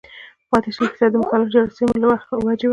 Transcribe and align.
پاتې 0.49 0.69
شل 0.75 0.85
فيصده 0.91 1.07
د 1.11 1.15
مختلفو 1.21 1.51
جراثيمو 1.53 2.01
له 2.01 2.07
وجې 2.47 2.67
وي 2.67 2.69